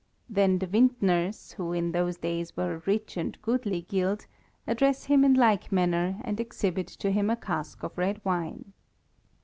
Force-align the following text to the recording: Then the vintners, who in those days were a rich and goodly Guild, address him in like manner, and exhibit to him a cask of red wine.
Then 0.27 0.57
the 0.57 0.65
vintners, 0.65 1.51
who 1.51 1.73
in 1.73 1.91
those 1.91 2.17
days 2.17 2.57
were 2.57 2.73
a 2.73 2.81
rich 2.87 3.17
and 3.17 3.39
goodly 3.43 3.83
Guild, 3.83 4.25
address 4.65 5.03
him 5.03 5.23
in 5.23 5.35
like 5.35 5.71
manner, 5.71 6.19
and 6.23 6.39
exhibit 6.39 6.87
to 6.87 7.11
him 7.11 7.29
a 7.29 7.35
cask 7.35 7.83
of 7.83 7.95
red 7.99 8.19
wine. 8.25 8.73